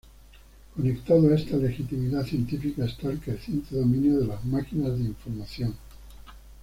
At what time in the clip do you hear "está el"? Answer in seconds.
2.85-3.19